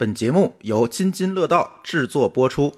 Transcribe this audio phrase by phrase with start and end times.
[0.00, 2.72] 本节目由津津乐道制作播出。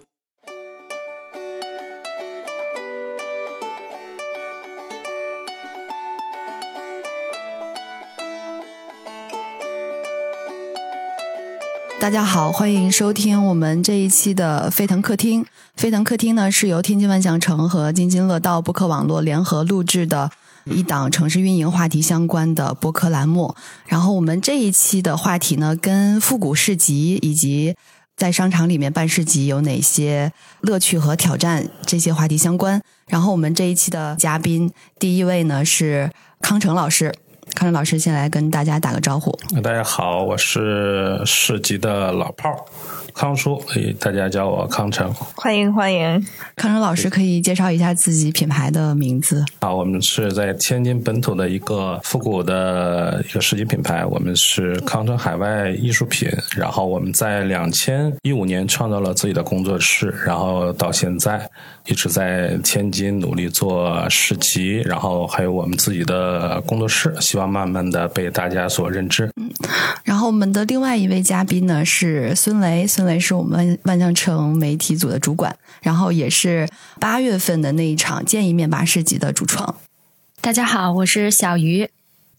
[12.00, 15.46] 大家好，欢迎收听我们这一期的飞腾客厅。
[15.76, 20.32] 飞腾客厅呢是由天津万象城和津津乐道播客网络联合录制的
[20.64, 23.54] 一档城市运营话题相关的播客栏目。
[23.86, 27.74] 然后我们这一期的话题呢，跟复古市集以及
[28.16, 32.80] 在商场里面办市集有哪些乐趣和挑战这些话题相关。
[33.08, 37.14] 然后我们这一期的嘉宾，第一位呢是康成老师。
[37.54, 39.36] 康成老师先来跟大家打个招呼。
[39.62, 42.56] 大家好，我是市集的老炮儿
[43.14, 45.12] 康叔，哎，大家叫我康成。
[45.36, 46.24] 欢迎欢迎，
[46.56, 49.44] 康成老师可以介绍一下自己品牌的名字。
[49.60, 56.28] 啊，我们是在天津本土的一个复古的一个设计品牌，我们是康成海外艺术品。
[56.56, 61.48] 然后我们在两千一五年创造了自己的工作室，然后到现在
[61.86, 69.30] 一直在天津努力做市集，然后还有我们自己的工作室，希望慢慢的被大家所认知。
[69.36, 69.50] 嗯
[70.04, 76.68] 然后我们的另外一位嘉宾呢是孙雷，孙雷是我们万象城媒体组的主管，然后也是
[77.00, 79.76] 八月份的那一场见一面吧市集的主创。
[80.40, 81.88] 大家好，我是小鱼。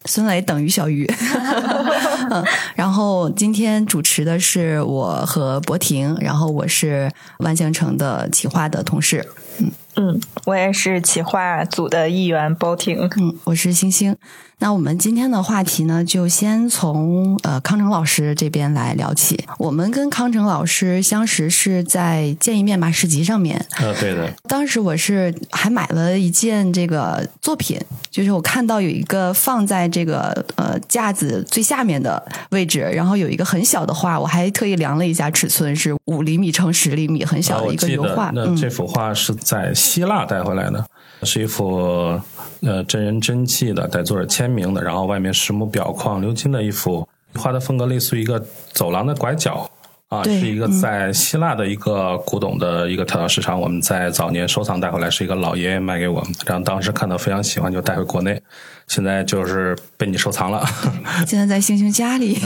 [0.06, 1.86] 孙雷等于小鱼，嗯，
[2.76, 9.28] 然后今天主持的是我和博婷，然后我是万象城的企划的同事，
[9.60, 9.70] 嗯。
[9.96, 14.16] 嗯，我也是企划组的一员，包婷，嗯，我是星星。
[14.60, 19.44] 那我们今天的话题呢，就先从呃康成老师这边来聊起。
[19.58, 24.32] 我们跟康成老师相识是在见一面吧市集上面，呃，对的。
[24.48, 27.78] 当时我是还买了一件这个作品，
[28.10, 38.32] 就是我看到有一个放在这个呃架子最下面的位置，然后有一个很小的画，我还特意量了一下尺寸，是五厘米乘十厘米，很小的一个油画。
[38.34, 40.86] 那这幅画是在希腊带回来的，
[41.24, 42.20] 是一幅。
[42.66, 48.42] 呃，真人真迹的，带作者签名的，然后外面实木表框鎏金的一幅画的风格，类似于一个
[48.72, 49.70] 走廊的拐角
[50.08, 53.60] 啊，是一个在希腊的一个古董的一个跳蚤市场。
[53.60, 58.42] 我们在早年收藏带回来，是一个老爷爷卖给我们，然后当时看到非常喜欢，就带回国内。
[58.88, 60.64] 现在就是被你收藏了，
[61.26, 62.40] 现在在星星家里。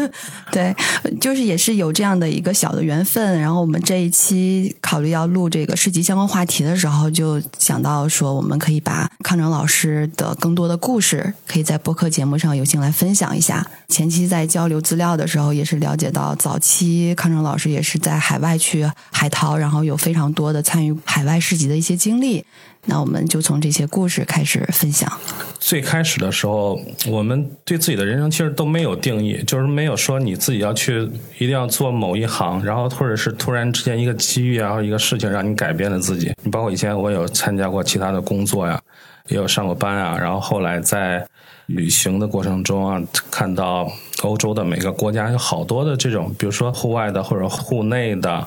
[0.52, 0.74] 对，
[1.20, 3.40] 就是也是有这样的一个小的缘分。
[3.40, 13.66] 然后我们这一期考虑要录这个市集相关话题的时候，就想到说，我们可以把康成老师的更多的故事，可以在播客节目上有幸来分享一下。
[13.88, 22.44] 前期在交流资料的时候，也是了解到，早期康成老师也是在海外去海淘，然后有非常多的参与海外市集的一些经历。
[22.86, 25.10] 那我们就从这些故事开始分享。
[25.58, 31.08] 最开始的时候，我们对自己的人生其实都没有定义，就是没有说你自己要去
[31.38, 36.32] 一定要做某一行，然后或者是突然之间一个机遇啊，或一个事情让你改变了自己。
[36.42, 38.80] 你包括以前我有参加过其他的工作呀，
[39.28, 41.24] 也有上过班啊，然后后来在
[41.66, 43.00] 旅行的过程中啊，
[43.30, 43.90] 看到
[44.22, 48.46] 欧洲的每个国家有好多的这种，比如说户外的或者户内的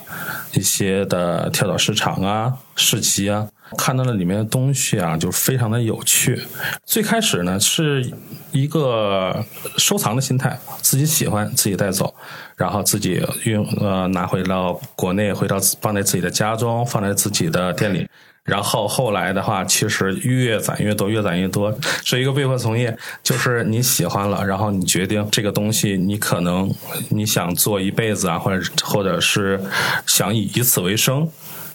[0.53, 3.47] 一些的跳蚤市场啊、市集啊。
[3.77, 6.41] 看到了里面的东西啊，就非常的有趣。
[6.85, 8.11] 最开始呢，是
[8.51, 9.43] 一个
[9.77, 12.13] 收藏的心态，自己喜欢自己带走，
[12.55, 18.07] 然后自己运呃拿回到国内，回到放在自己的家中，放在自己的店里。
[18.43, 22.97] 然后后来的话，其实越攒越多，越攒越多，是一个被迫从业。
[23.21, 26.73] 就是你喜欢了，然后你决定这个东西，你可能
[27.09, 29.59] 你想做一辈子啊，或者或者是
[30.05, 31.29] 想以以此为生。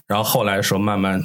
[0.07, 1.25] 然后后来说慢慢。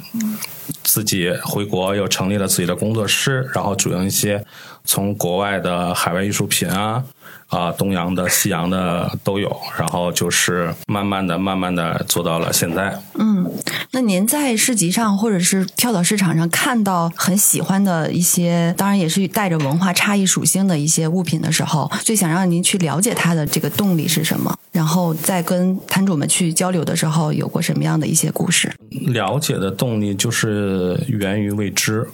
[0.82, 4.42] 自己回国又成立了自己的工作室，然后主营一些
[4.84, 7.04] 从国外的海外艺术品啊，
[7.48, 13.00] 啊东洋的、西洋的都有，然后就是慢慢的、慢慢的做到了现在。
[13.14, 13.50] 嗯，
[13.92, 24.54] 那您在市集上或者是跳蚤市场上看到很喜欢的一些，当然也是带着文化差异属性的一些物品的时候，最想让您去了解它的这个动力是什么？
[24.70, 28.72] 然后在跟摊主们去交流的时候，有过什么样的一些故事？
[29.06, 32.06] 了解的动力就是源于未知。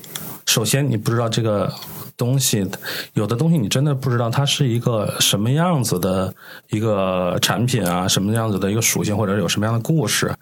[0.47, 1.73] 首先，你不知道这个
[2.17, 2.67] 东西，
[3.15, 6.33] 有的东西你真的不知道它是一个什么样子的
[6.71, 10.33] 一个产品啊，什么样子的一个属性，或者有什么样的故事。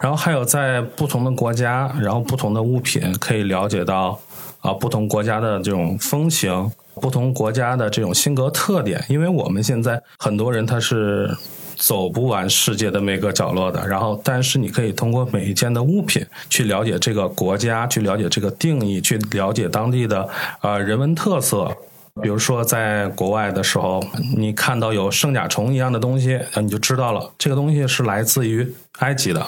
[0.00, 4.18] 然后还有在不同的国家，然后不同的物品，可以了解到
[4.60, 6.70] 啊不同国家的这种风情，
[7.00, 9.04] 不同国家的这种性格特点。
[9.08, 11.36] 因为我们现在很多人他是。
[11.78, 20.28] 走不完世界的每个角落的，然后，但是你可以通过每一件的物品去了解这个国家，去了解这个定义，去了解当地的
[20.60, 21.72] 啊人文特色，
[22.20, 24.04] 比如说在国外的时候，
[24.36, 28.66] 你看到有圣甲虫一样的东西，你就知道了，这个东西是来自于
[28.98, 29.46] 埃及的。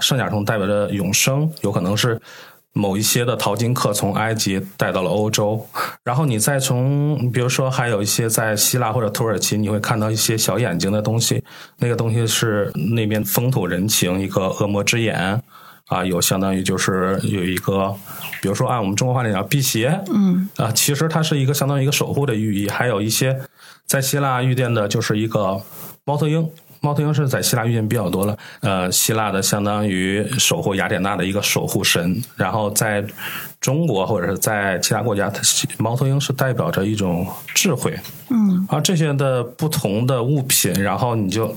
[0.00, 2.20] 圣甲虫代表着永生，有可能是。
[2.72, 5.66] 某一些的淘金客从埃及带到了欧洲，
[6.04, 11.42] 然后你再从，比如说还有一些在希腊或者土耳其，你会看到一些小眼睛的东西，
[11.78, 15.42] 那个东西是那边风土人情，一个恶魔之眼
[15.88, 17.92] 啊，有相当于就是有一个，
[18.40, 23.40] 比如说按我们中国话来讲辟邪，嗯啊，其实它是一个相当于一个守护的寓意，还有一些
[23.84, 25.60] 在希腊遇见的就是一个
[26.04, 26.48] 猫头鹰。
[26.80, 33.04] 猫头鹰是在希腊遇见比较多了，呃，希腊的相当于守护雅典娜的一个守护神，然后在
[33.60, 35.42] 中国或者是在其他国家，它
[35.76, 37.94] 猫头鹰是代表着一种智慧，
[38.30, 41.54] 嗯，而这些的不同的物品，然后你就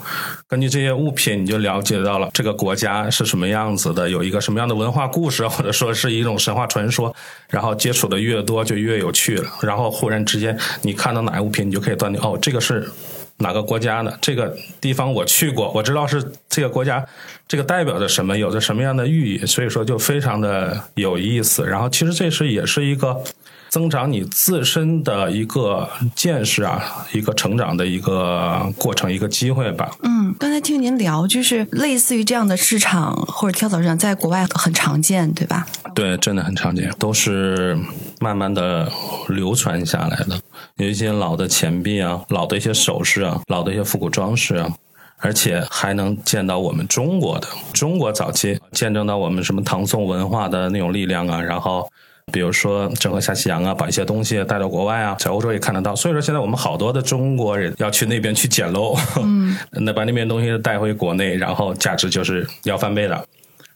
[0.48, 7.16] 根据这些物品，你就了解到了这个国家是什么样子的，有一个什么样的文化故事，或者说是一种神话传说，
[7.48, 12.92] 然后接触的越多就越有趣了，然后忽然之间你看到哪个物品，你就可以断定哦，这个是。
[13.38, 17.06] 哪个国家的这个地方我去过，我知道是这个国家，
[17.48, 21.66] 这个代表着什么，有着什么样的寓意，所以说就非常的有意思。
[21.66, 23.24] 然后其实这是也是一个
[23.70, 29.90] 增长你自身的一个见识啊，一个成长的一个过程，一个机会吧。
[30.04, 35.66] 嗯，刚才听您聊，就是类似于这样的市场或者跳蚤市场，在国外很常见，对吧？
[35.96, 37.78] 对，真的很常见，都是
[38.24, 38.90] 慢慢的
[39.28, 40.40] 流传下来的。
[40.78, 44.70] 有一些老的钱币啊，老的一些首饰啊，老的一些复古装饰啊，
[45.18, 51.42] 而且还能见到我们中国的中国早期见证到我们什么唐宋文化的那种力量啊。
[51.42, 51.86] 然后，
[52.32, 55.94] 比如说郑和下西洋啊，把一些东西带到国外啊，在欧洲也看得到。
[55.94, 63.28] 所以说，现在我们好多的中国人要去那边去捡漏，嗯， 那把那边东西带回国内，然后价值就是要翻倍的。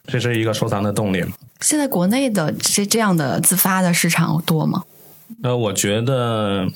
[0.07, 1.23] 这是一个收藏的动力。
[1.61, 4.83] 现在国内的这这样的自发的市场多吗？
[5.43, 6.67] 呃，我觉得。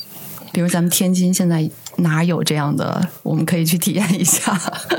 [0.53, 3.07] 比如咱们天津现在哪有这样的？
[3.23, 4.51] 我们可以去体验一下。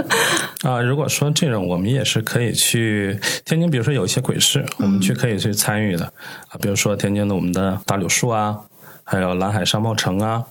[0.64, 3.70] 啊，如果说这种，我们也是可以去天津。
[3.70, 6.06] 比如说有一些鬼市，我们去可以去参与的
[6.48, 6.56] 啊。
[6.62, 8.60] 比如说天津的我们的大柳树啊，
[9.04, 10.42] 还有蓝海商贸城啊。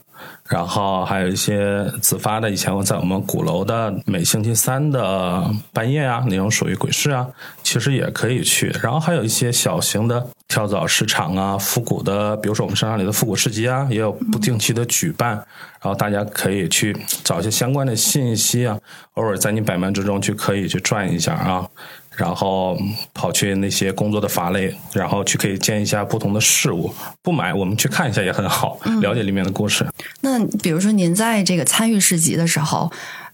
[0.49, 7.25] 然后还有一些自发的，以前我在我们鼓楼的每星期三的半夜啊，那种属于鬼市啊，
[7.63, 8.67] 其实也可以去。
[8.81, 15.35] 然后还有一些小型的跳蚤市场啊，复古的，比如说我们商场里的复古市集啊，也有不定期的举办。
[15.83, 18.77] 然后大家可以去找一些相关的信息啊，
[19.13, 21.67] 偶尔在你百忙之中去可以去转一下啊。
[22.15, 22.77] 然后
[23.13, 26.93] 跑去那些工作的乏类，然后去可以见一下不同的事物。
[27.21, 29.87] 不买，我们去看一下也很好，了解里面的故事。
[30.21, 32.91] 那比如说，您在这个参与市集的时候，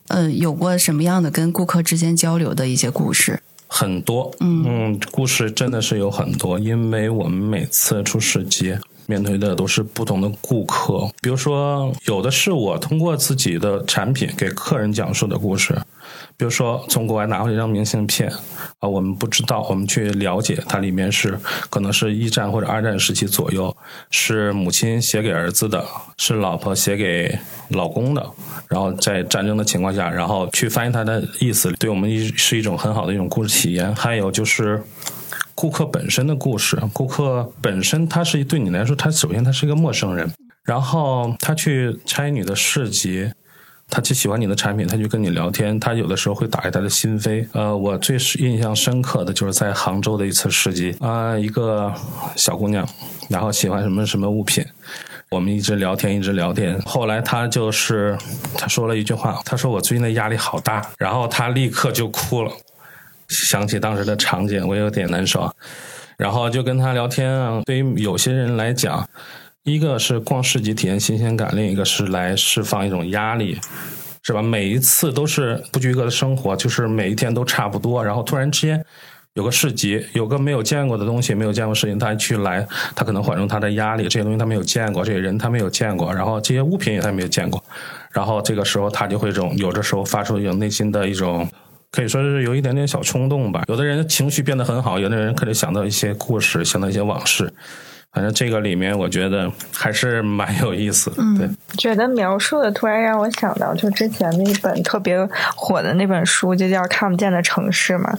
[0.09, 3.41] 嗯，有过什么样的跟顾客之间交流的一些故事？
[3.67, 8.77] 很多，嗯嗯，故事真的是有很多，因为我们每次出市集。
[9.09, 15.73] 面对的都是不同的顾客，比如说，有的是我通过自己的产品给客人讲述的故事。
[16.37, 18.31] 比如说，从国外拿回一张明信片，
[18.77, 21.35] 啊，我们不知道，我们去了解它里面是
[21.71, 23.75] 可能是一战或者二战时期左右，
[24.11, 25.83] 是母亲写给儿子的，
[26.17, 27.39] 是老婆写给
[27.69, 28.23] 老公的，
[28.67, 33.93] 然后在战争的情况下，然后去翻译它的意思，对我们一是一种很好的一种故事体验。
[33.95, 34.83] 还有就是
[35.55, 40.31] 顾客本身的故事，顾客本身他是对你来说，他首先他是一个陌生人，
[40.63, 43.31] 然后他去参与你的市集。
[43.89, 45.79] 他既喜欢你的产品，他就跟你聊天。
[45.79, 47.47] 他有的时候会打开他的心扉。
[47.53, 51.93] 呃，我最印象深刻的就是在杭州的一次市集啊，一个
[52.35, 52.85] 小姑娘，
[53.29, 54.63] 然后喜欢什么什么物品，
[55.29, 56.77] 我们一直聊天，一直聊天。
[56.81, 58.17] 后来她就是
[58.57, 62.51] 她说了一句话，她说我最近的压力好大，然后她立刻就哭了，
[63.29, 65.49] 想起当时的场景，我有点难受。
[66.17, 69.07] 然后就跟她聊天啊，对于有些人来讲。
[69.67, 73.59] 一个是逛市集体验新鲜感，另一个是来释放一种压力，
[74.23, 74.41] 是吧？
[74.41, 78.01] 每一次都是不拘一格的生活，就是每一天都差不多。
[78.01, 78.81] 然后突然之间
[79.33, 84.03] 有个市集，有个没有见过的东西，没有见过事情，他去来，他可能缓冲他的压力。
[84.03, 87.61] 这些东西他没有见过，这些人他没有见过，然后这些物品也他没有见过。
[88.13, 91.45] 然后这个时候他就会这种，有的时候发出一种内心的一种，
[91.91, 93.65] 可以说是有一点点小冲动吧。
[93.67, 97.51] 有的人情绪变得很好，有的人可能想到一些故事，想到一些往事。
[98.17, 101.17] 反正这个里面，我觉得还是蛮有意思的。
[101.37, 101.47] 对，
[101.77, 105.15] 觉得描述的突然让我想到，就之前那本特别
[105.55, 108.11] 火的那本书，就叫《看不见的城市》嘛。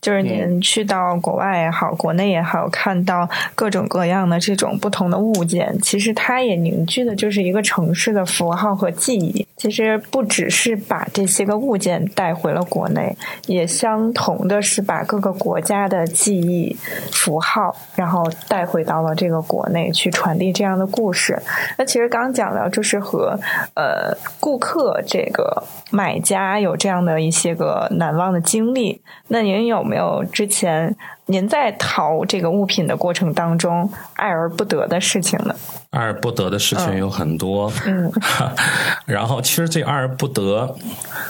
[0.00, 9.46] 就是您去到国外也好，国内也好，看到各种各样的这种不同的物件，其实它也凝聚的就是一个城市的符号和记忆。
[9.56, 16.76] 其实不只是把这些个物件带回了国内，也相同的是把各个国家的记忆
[17.12, 21.40] 符号，然后带回到了这个国内去传递这样的故事。
[21.78, 23.38] 那其实刚讲到，就是和
[23.74, 29.00] 呃顾客这个买家有这样的一些个难忘的经历。
[29.28, 30.94] 那您有没有之前
[31.26, 35.54] 您在淘这个物品的过程当中爱而不得的事情呢？
[35.90, 38.12] 爱而不得的事情有很多，嗯，
[39.06, 40.74] 然后其实这爱而不得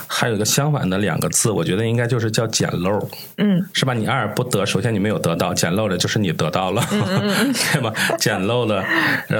[0.07, 2.99] 还有一个相反的两个字，我觉得应该就是叫捡漏，
[3.37, 3.95] 嗯，是吧？
[3.95, 7.93] 你爱而不得，首先你没有得到，捡漏了就是你得到了， 对吧？
[8.19, 8.83] 捡漏了，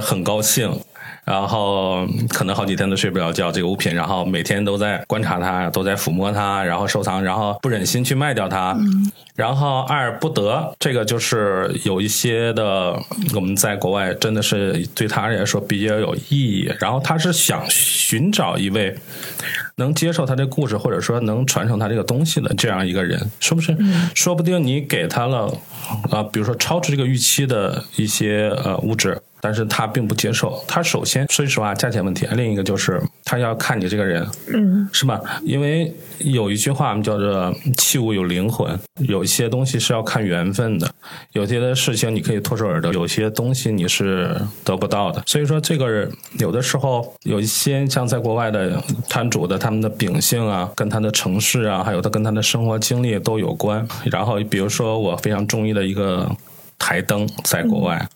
[0.01, 0.79] 很高兴。
[1.25, 8.77] 然后可能好几天都睡不着觉，这个物品，然后每天都在观察它，都在抚摸它，然后收藏，然后不忍心去卖掉它，
[9.35, 12.95] 然后爱而不得，这个就是有一些的，
[13.35, 18.95] 我们在国外真的是对他来说比较有意义，然后他是想寻找一位
[19.77, 23.75] 能接受他这故事，或者说能传承他这个东西的这样一个人，是不是？
[24.15, 25.51] 说不定你给他了
[26.11, 29.19] 啊，比如说超出这个预期的一些呃物质。
[29.45, 35.21] 但是他并不接受，他首先说实话，价钱问题；另一个就是他要看你这个人，嗯，是吧？
[35.43, 38.75] 因为有一句话叫做“器物有灵魂”，
[39.07, 40.91] 有一些东西是要看缘分的，
[41.33, 44.35] 有些的事情你可以唾手而得，有些东西你是
[44.65, 45.23] 得不到的。
[45.27, 46.09] 所以说，这个
[46.39, 53.87] 有的时候有一些像在国外的摊主的他们的秉性啊，跟他的城市啊，还有他跟他的生活经历都有关。
[54.05, 56.35] 然后比如说我非常中意的一个
[56.79, 58.09] 台灯，在国外。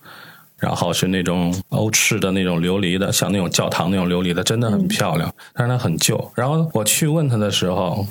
[0.58, 6.32] 然后是那种欧式的那种琉璃的，像那种教堂那种琉璃的，真的很漂亮，但是它很旧。
[6.34, 8.06] 然后我去问他的时候，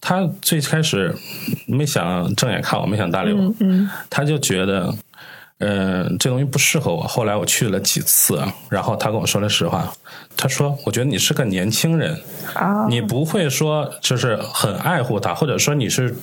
[0.00, 1.14] 他最开始
[1.66, 3.52] 没想正眼看我，没想搭理我，
[4.08, 4.94] 他就觉得。
[5.64, 7.02] 嗯，这东西不适合我。
[7.02, 9.92] 后来我去了几次，然后他跟我说了实话。
[10.36, 12.18] 他说：“我觉得你是个年轻人，
[12.88, 16.14] 你不会说就是很爱护它，或者说你是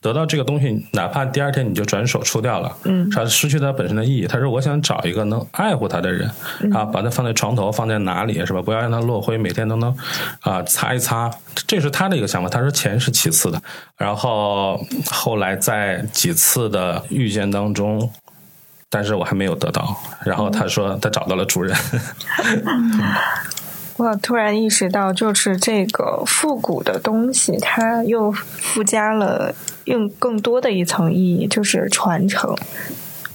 [0.00, 6.28] 得到这个东西，哪怕第二天你就转手出掉了，嗯，它失去它本身的意义。”他说：“我想找一个能爱护它的人，
[6.72, 8.60] 啊，把它放在床头，放在哪里是吧？
[8.60, 9.94] 不要让它落灰，每天都能
[10.40, 11.30] 啊擦一擦。”
[11.68, 12.48] 这是他的一个想法。
[12.48, 13.62] 他说：“钱是其次的。”
[13.96, 14.80] 然后
[15.10, 18.10] 后来在几次的遇见当中。
[18.90, 19.96] 但是我还没有得到。
[20.24, 21.74] 然后他说他找到了主人。
[23.96, 29.54] 我突然意识到，就是这个复古的东西，它又附加了
[29.84, 32.56] 用更多的一层意义，就是传承。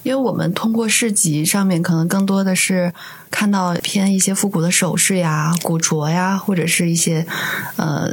[0.06, 2.94] 因为我们通过市集上面，可能更多的是
[3.32, 7.26] 看到偏一些复古的首饰呀、古着呀，或者是一些
[7.78, 8.12] 呃。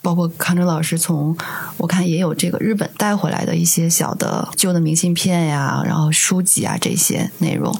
[0.00, 1.36] 包括康哲老师从
[1.78, 7.76] 我看也有这个日本带回来的一些小的旧的明信片呀，然后书籍啊这些内容，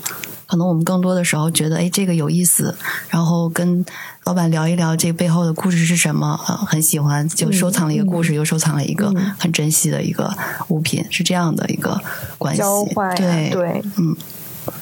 [0.46, 2.74] 可能我们更多的时候觉得哎这个有意思，
[3.08, 3.84] 然后跟
[4.24, 10.32] 老板聊一聊这背后的故事是什么，很喜欢就收藏了一个故事，又收藏了一个很珍惜的一个
[10.68, 12.00] 物品，是这样的一个
[12.38, 12.62] 关系。
[13.16, 14.16] 对对，嗯，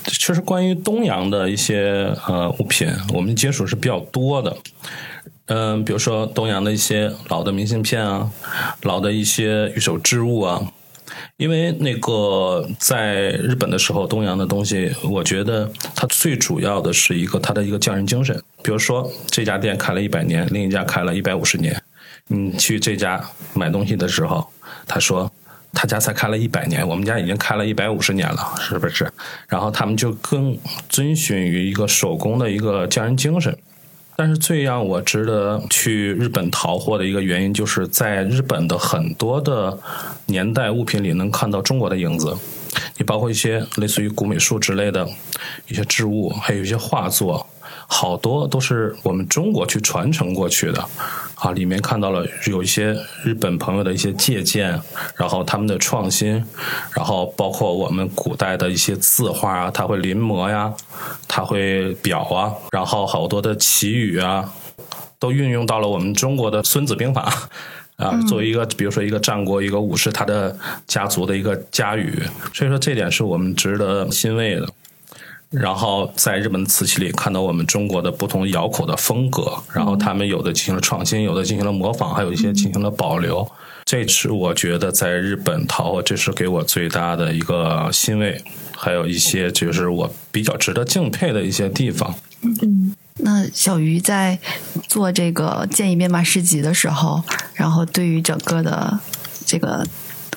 [0.07, 4.57] 确实关于东洋的一些呃物品，我们接触是比较多的。
[5.47, 8.31] 嗯，比如说东洋的一些老的明信片啊，
[8.83, 10.63] 老的一些玉手织物啊，
[11.37, 18.41] 因为那个在日本的时候，东洋的东西，我觉得它最主要的是一个它的一个匠人精神。
[18.63, 21.83] 比如说这家店开了一百年，另一家开了一百五十年，
[22.29, 24.49] 你去这家买东西的时候，
[24.87, 25.31] 他说
[25.73, 29.13] 他家才开了一百年，我们家已经开了一百五十年了，是不是？
[29.49, 30.57] 然后他们就更
[30.89, 33.57] 遵循于一个手工的一个匠人精神。
[34.17, 39.79] 但是最让我值得去日本淘货的一个原因，就是在日本的很多的
[40.27, 42.37] 年代物品里能看到中国的影子。
[42.97, 45.09] 你包括一些类似于古美术之类的
[45.69, 47.47] 一些织物，还有一些画作。
[47.87, 50.85] 好多都是我们中国去传承过去的，
[51.37, 54.81] 啊，里面看到了有一些日本朋友的一些借鉴，
[55.17, 56.45] 然后他们的创新，
[56.95, 60.73] 然后包括我们古代的一些字画啊，它会临摹呀，
[61.29, 64.53] 它会裱啊，然后好多的祈语啊，
[65.19, 67.31] 都运用到了我们中国的《孙子兵法》
[68.05, 72.23] 啊，作为一个比如说一个战国一个武士他的家族的一个家语，
[72.53, 74.69] 所以说这点是我们值得欣慰的。
[75.55, 83.49] 然后在日本的瓷器里看到我们中国的不同窑口的风格，然后他们有的进行了创新，有的进行了模仿，还有一些进行了保留。
[83.85, 88.43] 这是我觉得在日本淘货，这是给我最大的一个欣慰，
[88.77, 92.15] 还有一些就是我比较值得敬佩的一些地方。
[92.43, 94.39] 嗯，那小鱼在
[94.89, 97.23] 做这个建议编码市集的时候，
[97.55, 98.99] 然后对于整个的
[99.47, 99.87] 这个。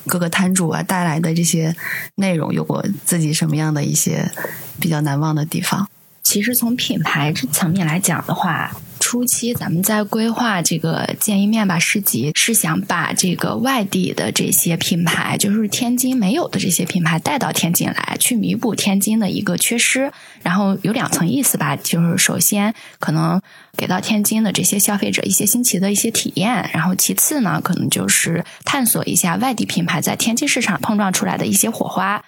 [0.08, 1.76] 各个摊主啊带来的这些
[2.16, 4.32] 内容，有过自己什么样的一些
[4.80, 5.88] 比较难忘的地方？
[6.24, 8.72] 其实从品牌这层面来讲的话。
[9.08, 20.12] 初期，咱们在规划这个见一面吧市集，是想把这个外地的这些品牌，就是天津没有的这些品牌带到天津来，去弥补天津的一个缺失。
[20.44, 23.42] 然后有两层意思吧，就是首先可能
[23.78, 32.26] 给到天津的这些消费者一些新奇的一些体验，然后其次呢，可能就是探索一下外地品牌在天津市场碰撞出来的一些火花。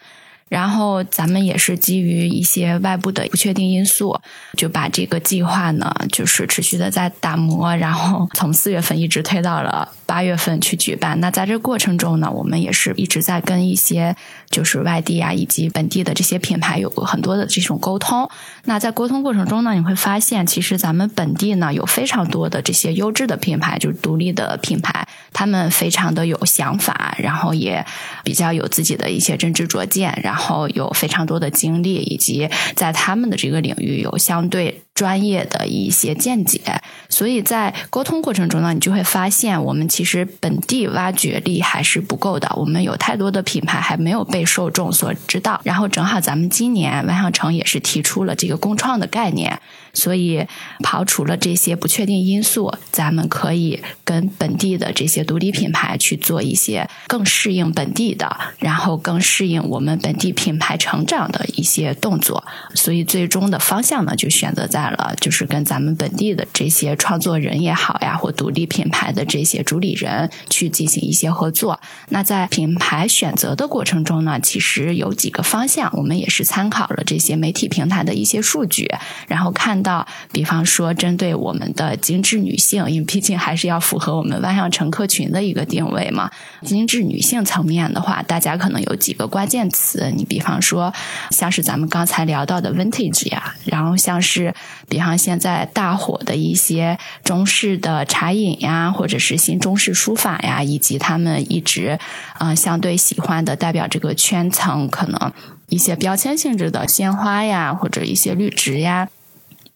[0.49, 4.19] 然后咱们也是基于一些外部的不确定因素，
[4.57, 11.19] 就把这个计划呢，就是持续的在打磨，然后从四月份一直推到了八月份去举办。
[11.19, 14.15] 那在这过程中呢，我们也是一直在跟一些
[14.49, 18.27] 就是外地啊以及本地的这些品牌有过很多的这种沟通。
[18.63, 27.85] 那在沟通过程中呢，你会发现，其实咱们本地呢有非常多的这些优质的品牌，就是独立的品牌，他们非常的有想法，然后也
[28.23, 30.38] 比较有自己的一些真知灼见，然后。
[30.39, 36.61] 然后有非常多的经历，以及在他们的这个领域有相对专业的一些见解，
[37.09, 45.59] 所以在沟通过程中呢，你就会发现，我们其实本地挖掘力还是不够的，我们有太多的品牌还没有被受众所知道。
[45.65, 49.59] 然后正好咱们今年万象城也是提出了这个共创的概念。
[49.93, 50.45] 所以，
[50.83, 62.43] 刨除了这些不确定因素，咱们可以跟本地的这些独立品牌去做一些更适应本地的，然后更适应我们本地品牌成长的一些动作。
[62.75, 71.79] 所以，最终的方向呢，就选择在了就是跟咱们本地的这些创作人也好呀，或独立品牌的这些主理人去进行一些合作。
[72.09, 78.87] 那在品牌选择的过程中呢，其实有几个方向，我们也是参考了这些媒体平台的一些数据，
[79.27, 79.78] 然后看。
[79.81, 86.29] 到，比方说，针对我们的精致女性，因为毕竟还是要符合我们万象乘客群的一个定位嘛。
[86.63, 90.93] 精致女性层面的话，大家可能有几个关键词，你比方说，
[91.31, 94.53] 像是咱们刚才聊到的 vintage 呀，然后像是，
[94.87, 101.99] 比方现在大火的一些中式的茶饮呀，或者是新中式书法呀，以及他们一直
[102.39, 105.31] 嗯相对喜欢的代表这个圈层，可能
[105.69, 109.07] 一些标签性质的鲜花呀，或者一些绿植呀。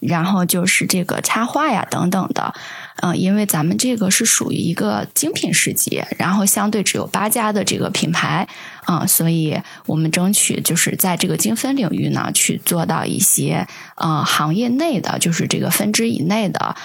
[0.08, 2.54] 然后就是这个插画呀，等等的，
[3.02, 8.48] 嗯，因为咱们这个是属于一个精品市集，然后相对只有八家的这个品牌，
[8.88, 16.76] 嗯，所以我们争取就是在这个精分领域呢，去做到一些呃行业内的，就是这个分支以内的。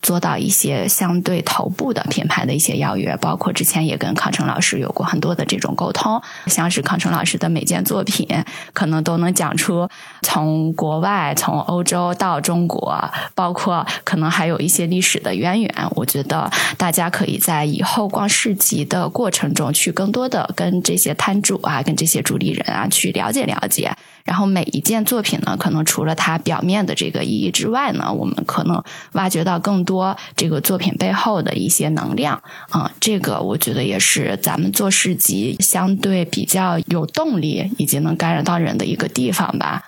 [0.00, 8.26] 做到一些相对头部的品牌的一些邀约，包括之前也跟康成老师有过很多的这种沟通，像是康成老师的每件作品，
[8.72, 9.88] 可能都能讲出
[10.22, 12.96] 从国外、从欧洲到中国，
[13.34, 15.74] 包括可能还有一些历史的渊源。
[15.96, 23.92] 我觉得大家可以在以后逛市集的过程中，去更多的跟这些摊主啊、跟这些主理人啊去了解了解。
[24.28, 32.92] 然后每一件作品呢，可能除了它表面的这个意义之外呢，我们可能挖掘到更多这个作品背后的一些能量啊。
[33.00, 39.82] 这个我觉得也是咱们做市集相对比较有动力以及能感染到人的一个地方吧。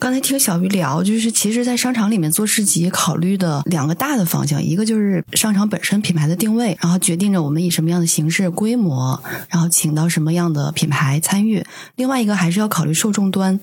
[0.00, 11.62] 刚才听小鱼聊，就是其实，在商场里面做市集，考虑的两个大的方向，一个就是商场本身品牌的定位，然后决定着我们以什么样的形式、规模，然后请到什么样的品牌参与；
[11.96, 13.60] 另外一个还是要考虑受众端，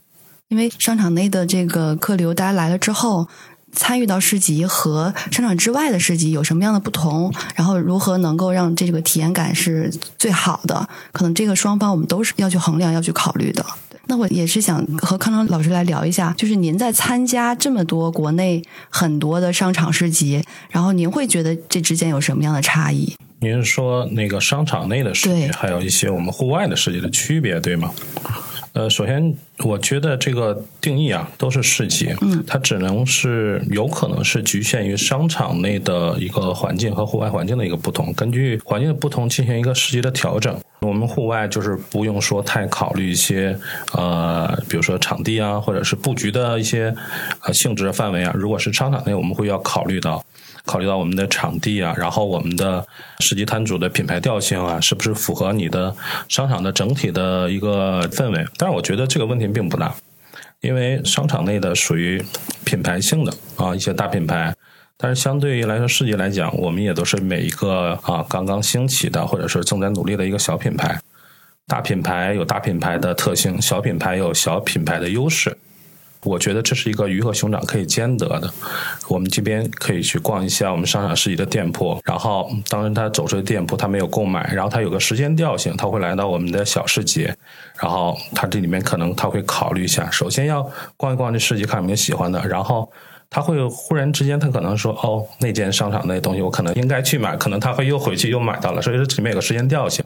[0.50, 3.28] 因为商场内的这个客流，大家来了之后，
[3.72, 13.66] 参与到市集和商场之外的市集有什么样的不同，然后如何能够让这个体验感是最好的，可能这个双方我们都是要去衡量、要去考虑的。
[14.08, 23.14] 那我也是想和康康老师来聊一下，就是您在参加这么多国内很多的商场市集，然后您会觉得这之间有什么样的差异？
[23.40, 27.92] 您是说那个商场内的市集，还有一些我们户外的市集的区别，对吗？
[28.74, 40.56] 呃，首先，我觉得这个定义啊，都是市集，嗯，它只能是有可能是局限于商场内的一个环境和户外环境的一个不同，根据环境的不同进行一个市集的调整。
[40.80, 43.58] 我们户外就是不用说太考虑一些
[43.94, 46.96] 呃，比如说场地啊，或者是布局的一些
[47.42, 48.32] 呃性质范围啊。
[48.36, 50.24] 如果是商场内，我们会要考虑到。
[50.68, 52.86] 考虑到我们的场地啊，然后我们的
[53.22, 55.96] 实际摊主的品牌调性啊，是不是符合你的
[56.28, 58.46] 商场的整体的一个氛围？
[58.58, 59.96] 但是我觉得这个问题并不大，
[60.60, 62.22] 因为商场内的属于
[62.66, 64.54] 品牌性的啊一些大品牌，
[64.98, 71.00] 但是相对于来说市集来讲，我们也都是每一个啊刚刚兴起的或者是正在努力的一个小品牌。
[71.66, 75.58] 大品牌有大品牌的特性，小品牌有小品牌的优势。
[76.24, 78.52] 我觉得这是一个鱼和熊掌可以兼得的。
[79.08, 87.30] 我们这边可以去逛一下我们商场市集的店铺，然后当然他走出店铺，他没有购买，然后他有个时间调性，他会来到我们的小市集，
[87.80, 92.92] 然后他这里面可能他会考虑一下，首先要逛一逛这市集，看有没有喜欢的，然后
[93.30, 100.04] 他会忽然之间，他可能说：“哦，那间商场那东西我可能应该去买。”可能他会又回去又买到了，所以说里面有个时间调性。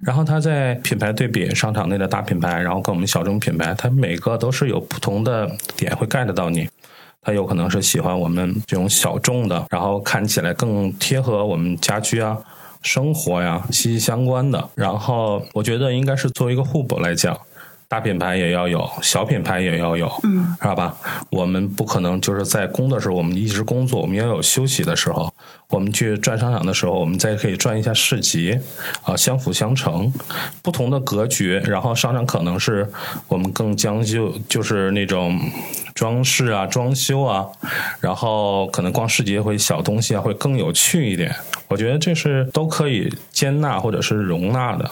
[0.00, 6.68] 然后他在品牌对比商场内的大品牌，然后跟我们小众品牌，它每个都是有不同的点会 get 到你。
[7.20, 12.36] 他有可能是喜欢我们这种小众的，然后看起来更贴合我们家居啊、
[12.82, 14.68] 生活呀息息相关的。
[14.74, 17.38] 然后我觉得应该是作为一个互补来讲。
[17.92, 20.96] 大品牌也要有，小品牌也要有，嗯，知道吧？
[21.28, 25.30] 我们不可能就是在工的时候，我们一直工作，我们要有休息的时候。
[25.68, 28.58] 我们去转商场的时候，我们再可以转一下市集，
[29.02, 30.10] 啊，相辅相成，
[30.62, 31.60] 不同的格局。
[31.66, 32.90] 然后商场可能是
[33.28, 35.38] 我们更将就，就是那种
[35.94, 37.46] 装饰啊、装修啊，
[38.00, 41.30] 然后可能逛市集会小东西啊会更有趣一点。
[41.68, 44.90] 我觉得这是都可以接纳或者是容纳的。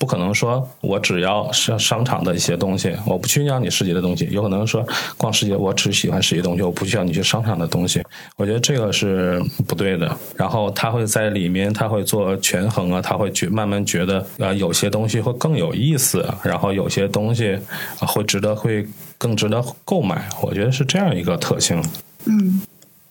[0.00, 4.26] 不可能说，我只要商商场的一些东西，我不去要你市集的东西。
[4.30, 4.82] 有可能说，
[5.18, 8.02] 逛世界我只喜欢市集东西，我不需要你去商场的东西。
[8.36, 10.16] 我觉得这个是不对的。
[10.34, 17.58] 然后他会在里面，他会做权衡啊，他会觉慢慢觉得，呃，有些东西会更有意思，然后有些东西
[17.98, 18.86] 会值得，会
[19.18, 20.26] 更值得购买。
[20.40, 21.84] 我觉得是这样一个特性。
[22.24, 22.62] 嗯。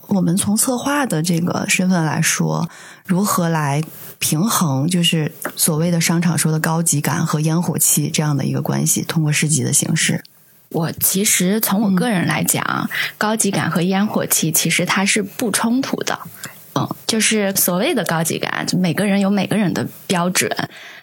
[0.09, 2.69] 我们从策划的这个身份来说，
[3.05, 3.81] 如何来
[4.17, 9.03] 平衡就是所谓的商场说的高级感和烟火气这样的一个关系？
[9.03, 10.23] 通过市集的形式，
[10.69, 16.19] 我其实从我个人来讲，高级感和烟火气其实它是不冲突的。
[16.75, 20.49] 嗯，就是所谓的高级感，就每个人有每个人的标准。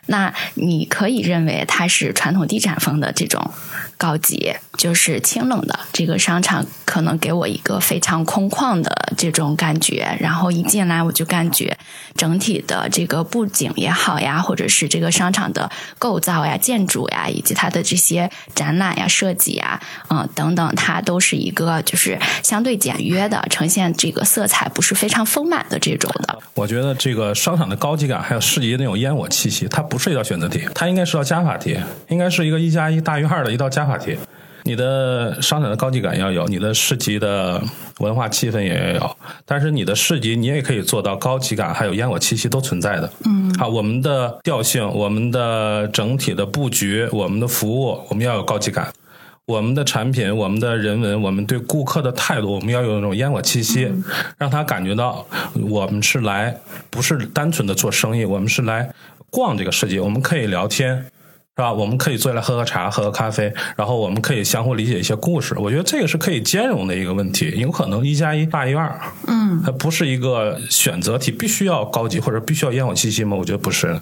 [0.07, 3.51] 那你可以认为它是传统地产风的这种
[3.99, 10.17] 高级，就是清冷的这个商场，可能给我一个非常空旷的这种感觉。
[10.21, 11.77] 然后一进来，我就感觉
[12.15, 19.81] 整体的这个布景也好呀，或者是这个商场的构造呀、建筑呀，以及它的这些展览呀、设计呀，
[20.11, 26.39] 嗯等等，它都是一个就是相对简约的，呈现这个色彩不是非常丰满的这种的。
[26.55, 29.97] 我觉得这个商场的高级感，还有市集那种烟火气息，它不。
[29.97, 31.75] 不是一道选择题，它应该是道加法题，
[32.09, 34.17] 应该是一个一加一大于二的一道加法题。
[34.65, 37.63] 你的商场的高级感要有，你的市集的
[38.01, 43.09] 文化气氛也要有，但是你的市集你也可以做到高级感，还有烟火气息都存在的。
[43.25, 48.93] 嗯，好，我们的调性，我们的整体的布局，我们的服务，我们要有高级感。
[49.45, 53.89] 我们的产品，我们的人文，我们对顾客的态度，我们要有那种烟火气息，
[54.37, 55.25] 让他感觉到
[55.71, 56.53] 我们是来
[56.91, 58.93] 不是单纯的做生意，我们是来
[59.31, 61.07] 逛这个世界，我们可以聊天，
[61.57, 61.73] 是吧？
[61.73, 65.55] 我们可以坐下来喝喝茶，喝喝咖啡，然后我们可以相互理解一些故事。
[65.59, 73.35] 我觉得这个是可以兼容的一个问题，有可能一加一大于二，嗯，它不是一个选择题，必须要高级或者必须要烟火气息吗？
[73.35, 73.99] 我觉得不是。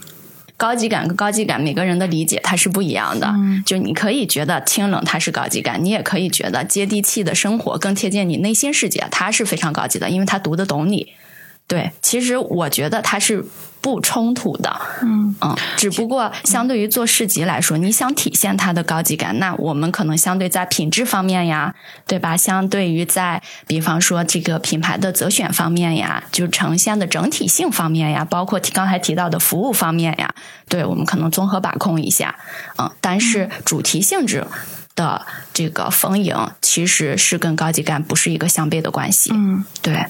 [0.56, 3.32] 高级感跟高级感，每个人的理解它是不一样的。
[3.64, 11.12] 就你可以觉得清冷它是高级感，你也可以觉得接地气的生活更贴近你内心世界，它是非常高级的，因为它读得懂你。
[11.68, 13.44] 对，其实我觉得它是。
[13.84, 15.36] 不冲突的，嗯。
[15.40, 21.74] 嗯，只不过相对于做市集来说，你想体现它的高级感，那我们可能相对在品质方面呀，
[22.06, 22.34] 对吧？
[22.34, 30.32] 相对于在比方说这个品牌的择选方面呀，就呈现的整体性方面呀，包括刚才提到的服务方面呀，
[30.68, 32.36] 对我们可能综合把控一下，
[32.78, 34.46] 嗯，但是主题性质
[34.94, 40.06] 的这个丰盈，其实是跟高级感不是一个相悖的关系，嗯，对。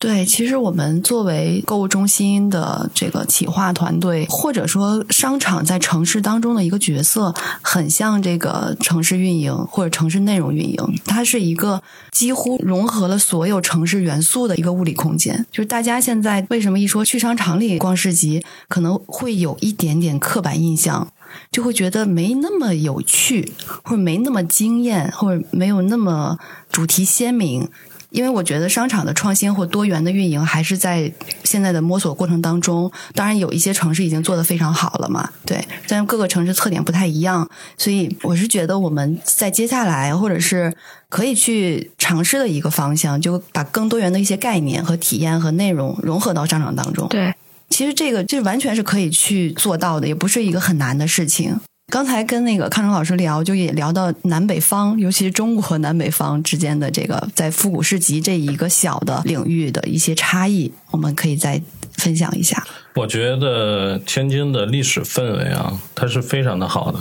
[0.00, 10.76] 对，其实我们作为购物中心的这个企划团队，或者说商场在城市当中的一个角色，很像这个城市运营或者城市内容运营。
[11.04, 11.82] 它是一个
[12.12, 15.44] 几乎融合了所有城市元素的一个物理空间。
[15.50, 21.12] 就是大家现在为什么一说去商场里逛市集，可能会有一点点刻板印象，
[21.50, 26.38] 就会觉得没那么有趣，或者没那么惊艳，或者没有那么
[26.70, 27.68] 主题鲜明。
[28.10, 31.12] 因为我觉得商场的创新或多元的运营还是在
[31.44, 32.90] 现在的摸索过程当中。
[33.14, 35.62] 当然，有一些城市已经做得非常好了嘛，对。
[35.86, 40.74] 但是各个城市特点不太一样，所以我是觉得我们在接下来或者是
[41.08, 47.06] 可以去尝试的一个方向，就把更多元的一些概念和体验和内容融合到商场当中。
[47.08, 47.34] 对，
[47.68, 51.60] 其实这个这完全是可以去做到的，也不是一个很难的事情。
[51.90, 61.62] 刚才跟那个康成老师聊，就也聊到南北方，尤其是中国南北方之间的这个在复古市集这一个小的领域的一些差异，我们可以再
[61.94, 62.62] 分享一下。
[62.94, 66.98] 我觉得天津的历史氛围啊，它是非常的好的，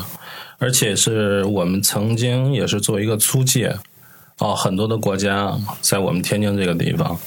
[0.57, 3.75] 而且是我们曾经也是做一个租界
[4.37, 7.19] 哦，很多的国家在我们天津这个地方，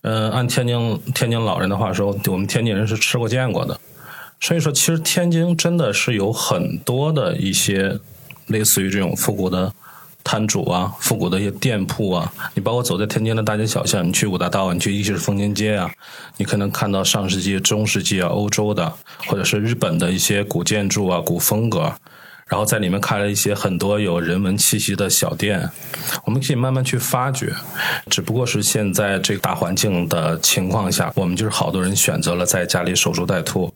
[0.00, 3.78] 嗯，按天津天津老人的话说，我们天津人是吃过见过的。
[4.42, 7.96] 所以说，其实天津真的是有很多的一些
[8.48, 9.72] 类似于这种复古的
[10.24, 15.88] 摊主啊，复古的一些店铺啊，你包括走在天津的大街小巷，你去五大道，你去一是风情街啊，
[16.38, 18.92] 你可能看到上世纪、中世纪啊、欧洲的
[19.28, 21.94] 或者是日本的一些古建筑啊、古风格，
[22.48, 25.70] 然后在里面开了一些很多有人文气息的小店，
[26.24, 27.54] 我们可以慢慢去发掘。
[28.10, 33.71] 只不过是现在这个大环境的情况下，我们就是好多人选择了在家里守株待兔。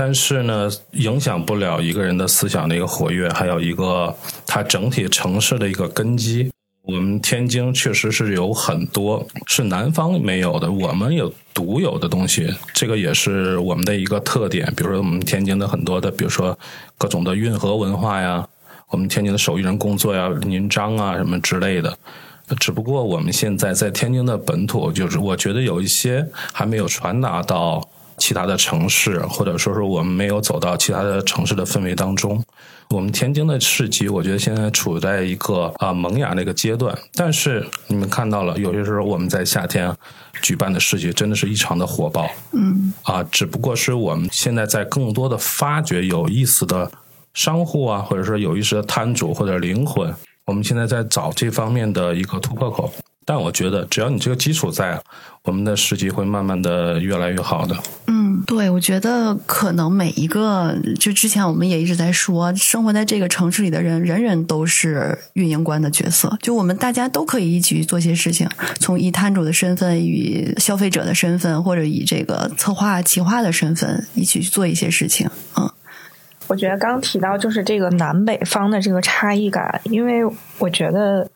[0.00, 6.50] 但是呢，影响不了一个人的思想的一个活跃，还有一个它整体城市的一个根基。
[6.84, 14.72] 我们天津确实是有很多是南方没有的，我们有独有的东西，这个也是我们的一个特点。
[14.74, 16.58] 比如说，我们天津的很多的，比如说
[16.96, 18.48] 各种的运河文化呀，
[18.88, 21.94] 我们天津的手艺人工作呀，银章啊什么之类的。
[22.58, 27.86] 只不过我们现在在天津的本土，就是我觉得有一些还没有传达到。
[28.20, 32.40] 其他的城市，或者说是我们没有走到其他的城市的氛围当中。
[32.90, 36.96] 我们天津的市集，我觉得现在处在一个啊萌芽的一个阶段。
[37.14, 39.92] 但是你们看到了，有些时候我们在夏天
[40.42, 42.28] 举办的市集，真的是异常的火爆。
[42.52, 46.90] 嗯，啊，只不过是我们现在在更多的发掘有意思的
[47.32, 50.12] 商户啊，或者说有意思的摊主或者灵魂，
[50.46, 52.92] 我们现在在找这方面的一个突破口。
[53.30, 55.00] 但我觉得，只要你这个基础在，
[55.44, 57.76] 我们的市集会慢慢的越来越好的。
[58.08, 66.36] 嗯，对，我觉得可能每一个，就之前我们也一直在说，生活在这个城市里的人，人人都是运营官的角色。
[66.42, 68.48] 就我们大家都可以一起去做些事情，
[68.80, 75.30] 从以摊主的身份、以消费者的身份，或者以这个策划、企划的身份，一起去做一些事情。
[75.56, 75.70] 嗯，
[76.48, 80.24] 我觉得刚提到就是这个南北方的这个差异感，因为
[80.58, 81.30] 我觉得。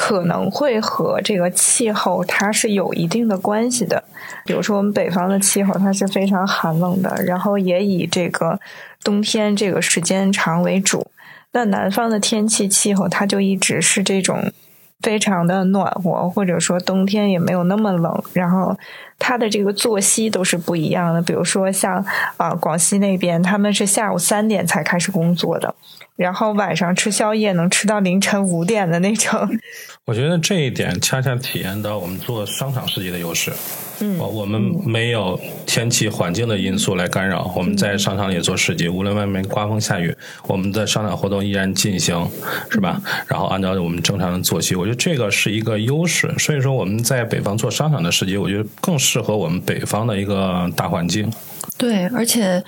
[0.00, 4.04] 可能会和这个气候它是有一定的关系的，
[4.44, 8.60] 比如说我们北方的气候它是非常寒冷的，然后也以这个
[9.02, 11.10] 冬天这个时间长为主。
[11.50, 14.52] 那南方的天气气候它就一直是这种
[15.00, 18.78] 非常的暖和，或者说冬天也没有那么冷，然后
[19.18, 21.20] 它的这个作息都是不一样的。
[21.20, 22.04] 比如说像
[22.36, 25.74] 啊广西那边，他们是下午三点才开始工作的。
[26.16, 29.48] 然后晚上吃宵夜能吃到凌晨五点的那种，
[30.04, 33.52] 我觉得这一点恰恰体验到我们做商场世界的优势。
[34.00, 40.12] 嗯，我们没有天气环境的因素来干扰，我们在商场里做市集，无论外面刮风下雨，
[40.48, 42.28] 我们的商场活动依然进行，
[42.68, 43.00] 是吧？
[43.28, 46.32] 然后按照我们正常的作息，我觉得这个是一个优势。
[46.38, 51.32] 所以说我们在北方做商场的市集，我觉得更适合我们北方的一个大环境。
[51.78, 52.62] 对，而且。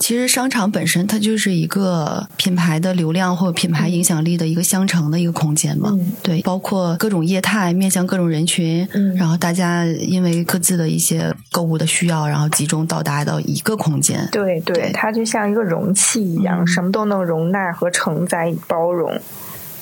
[0.00, 14.26] 其实商场本身它就是一个品牌的流量或品牌影响力的一个相乘的一个空间嘛，对，包括各种业态面向各种人群，然后大家因为各自的一些购物的需要，然后集中到达到一个空间。
[14.32, 19.20] 对对，它就像一个容器一样，什么都能容纳和承载、包容。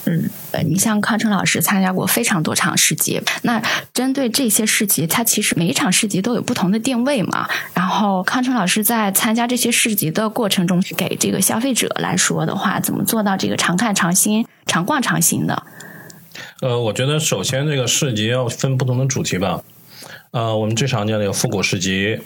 [0.09, 0.31] 嗯，
[0.65, 7.47] 你像康成老师参加过非常多场市集，那针对这些市集，它其实每一场市集都有不同的定位嘛。
[7.75, 15.63] 然后康成老师在参加这些市集的过程中，给这个消费者来说的话，怎么做到这个常看常新、常逛常新的？
[16.63, 19.61] 呃，我觉得首先这个市集要分不同的主题吧。
[20.31, 22.19] 呃，我们最常见的有复古市集。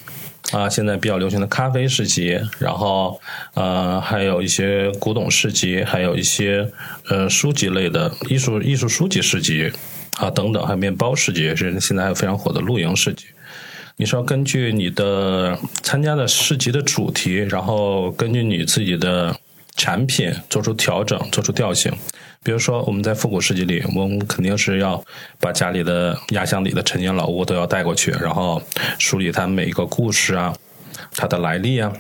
[0.53, 3.19] 啊，现在比较流行的咖啡市集，然后
[3.55, 6.71] 呃，还有一些古董市集，还有一些
[7.09, 9.73] 呃书籍类的艺术艺术书籍市集
[10.19, 13.25] 啊等等，还有面包市集，是现在还有非常火的露营市集。
[13.97, 19.35] 你是要根据你的参加的市集的主题，然后根据你自己的
[19.77, 21.93] 产品做出调整，做出调性。
[22.45, 25.03] 比如说，我们在复古市集里，我们肯定是要
[25.39, 28.61] 把家里的压箱底的陈年老物都要带过去，然后
[28.99, 30.55] 梳理它每一个故事啊，
[31.17, 31.93] 它的来历啊。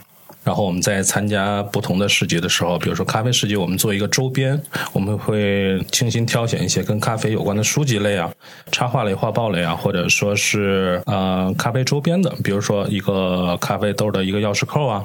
[0.44, 4.60] 然后我们在参加不同的市集的时候，比如说咖啡市集，我们做一个周边，
[4.92, 8.28] 我们会精心挑选一些跟咖啡有关的书籍类啊、
[8.72, 15.04] 插画类、画报类啊，或者说是呃咖啡周边的，比如说一个咖啡豆的一个钥匙扣啊，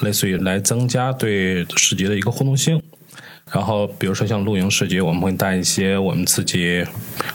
[0.00, 2.82] 类似于来增加对市集的一个互动性。
[3.52, 6.84] 然后，比如说像露营市集，我们会带一些我们自己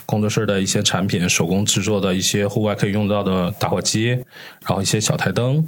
[0.04, 5.64] 工作室的一些产品，手工制作的一些户外可以用到的打火机，然后一些小台灯，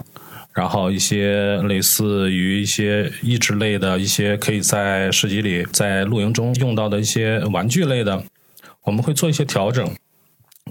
[0.52, 8.22] 然后一些类似于一些益智类的一些可以在市集里在露营中用到的一些玩具类的，
[8.82, 9.88] 我们会做一些调整。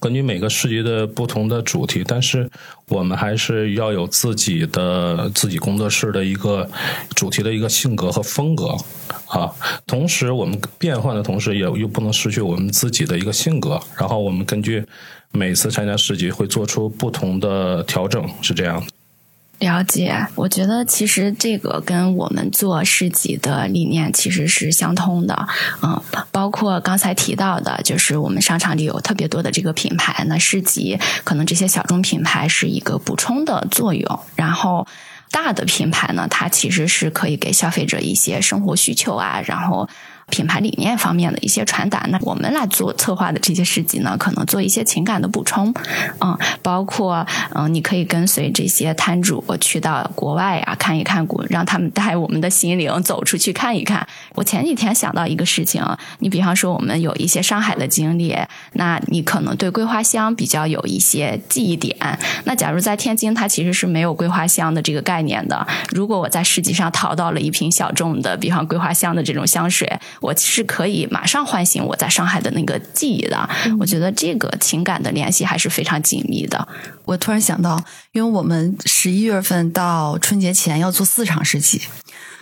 [0.02, 2.50] 根据每个市集的不同的主题，但是
[2.88, 6.68] 我们还是要有自己的自己工作室的一个
[7.16, 8.76] 主题的一个性格和风格
[9.28, 9.54] 啊。
[9.86, 13.80] 同时，我们变换的同时，也又不能失去我们自己的一个性格。
[13.96, 14.84] 然后，我们根据
[15.32, 18.88] 每次参加市集会做出不同的调整，是这样的。
[19.62, 25.48] 了解，我觉得其实这个跟我们做市集的理念其实是相通的，
[25.84, 34.88] 嗯，包括刚才提到的，就是我们商场里有特别多的这个品牌，那市集可能这些小众品牌是一个补充的作用，然后
[35.30, 39.88] 大的品牌呢，它其实是可以给消费者一些生活需求啊，然后。
[40.32, 45.72] 品牌理念方面的一些传达，那我们来做策划的这些事迹呢，可能做一些情感的补充，
[46.22, 54.08] 嗯，包括嗯，你可以跟随这些摊主去到国外啊，看一看古，让他们带我们的心灵走出去看一看。
[54.36, 55.84] 我前几天想到一个事情，
[56.20, 58.36] 你比方说我们有一些上海的经历，
[58.74, 61.98] 那你可能对桂花香比较有一些记忆点。
[62.46, 65.68] 那假如在天津，它其实是没有桂花香的这个概念的。
[65.92, 69.92] 如果我在市集上淘到了一瓶小众的，比方桂花香的这种香水。
[70.22, 73.50] 我是可以马上唤醒我在上海的那个记忆的。
[73.80, 76.66] 我觉得这个情感的联系还是非常紧密的。
[77.06, 81.82] 我突然想到，因为我们十一月份到春节前要做四场市集，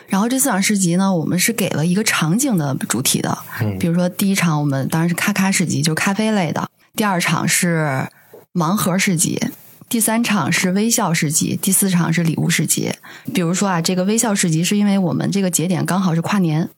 [0.08, 3.38] 然后这四场市集呢，我们是给了一个场景的主题的。
[3.80, 6.63] 比如说，第一场我们当然是咔咔市集，就是咖啡类的；
[6.96, 8.10] 第二场是
[8.54, 9.38] 盲盒市集；
[9.88, 12.92] 第三场是微笑市集；第四场是礼物市集。
[13.34, 16.70] 比如说啊，这个微笑市集是因为我们这个节点刚好是跨年。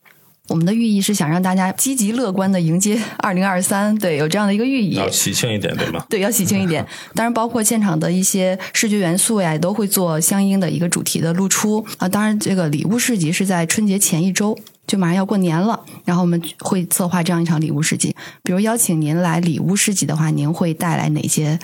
[0.52, 4.96] 我们的寓意是想让大家积极乐观的迎接二零二三，对，有这样的一个寓意。
[4.96, 6.06] 要喜庆一点，对吗？
[6.12, 6.86] 对，要喜庆一点。
[7.16, 12.10] 当然，包括现场的一些视觉元素呀，也都会做相应的一个主题的露出啊。
[12.10, 18.14] 当然，这个礼物市集是在春节前一周，就马上要过年了，然后我们会策划这样一场礼物市集。
[18.44, 21.58] 比如邀请您来礼物市集的话，您会带来哪些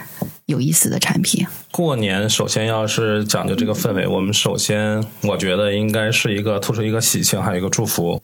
[0.46, 1.46] 有意思的产品？
[1.72, 8.22] 过年首先要是讲究这个氛围，我们首先我觉得应该是一个突出一个喜庆，还有一个祝福。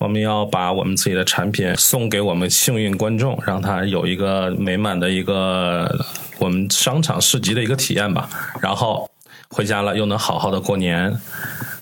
[0.00, 5.94] 我们要把我们自己的产品送给我们幸运观众，让他有一个美满的一个
[6.38, 8.30] 我们商场市集的一个体验吧。
[8.62, 9.06] 然后
[9.50, 11.14] 回家了又能好好的过年，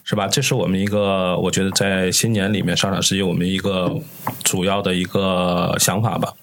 [0.03, 0.27] 是吧？
[0.27, 3.89] 这是我们一个，我觉得在新年里面商场市集我们一个
[4.43, 6.35] 主要的一个想法吧。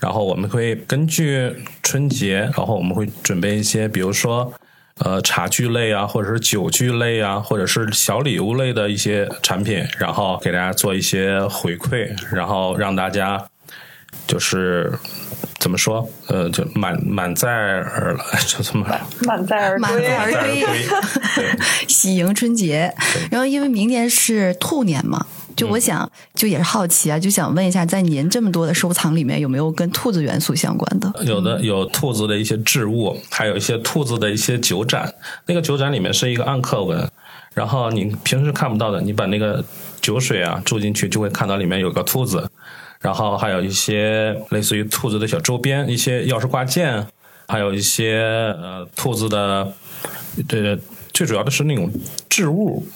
[0.00, 1.54] 然后我们会根据
[1.84, 4.52] 春节，然后我们会准备一些，比如说。
[4.98, 13.42] 呃，茶具类啊，或者是酒具类啊，或者是小礼物类的一些产品，然后给大家做一些回馈，然后让大家
[14.26, 14.92] 就是
[15.58, 16.08] 怎么说？
[16.28, 18.86] 呃，就满满载而来，就这么
[19.26, 20.64] 满载而满载而归，
[21.88, 22.94] 喜迎春节。
[23.30, 25.26] 然后，因为明年是兔年嘛。
[25.56, 31.12] 就我想，就也是好奇啊，就想问一下，在您这么多的收藏里面，有没有跟兔子元素相关的？
[31.24, 35.12] 有的，有兔子的一些置物，还有一些兔子的一些酒盏。
[35.46, 37.08] 那个酒盏里面是一个暗刻纹，
[37.54, 39.64] 然后你平时看不到的，你把那个
[40.00, 42.50] 酒水啊注进去，就会看到里面有个兔子。
[43.00, 47.04] 然后还有一些类似于兔子的小周边，一些钥匙挂件，
[47.48, 48.16] 还有一些
[48.60, 49.72] 呃兔子的，
[50.46, 50.78] 对，
[51.12, 51.90] 最主要的是那种
[52.28, 52.86] 置物。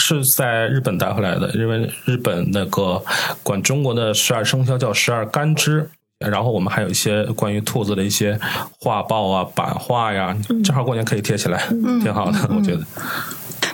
[0.00, 3.00] 是在日本带回来的，因为日本那个
[3.42, 8.40] 管中国的十二生肖叫十二干支，然后我们还有一些关于兔子的一些
[8.80, 10.34] 画报啊、版画呀，
[10.64, 11.68] 正好过年可以贴起来，
[12.02, 12.80] 挺好的，我觉得。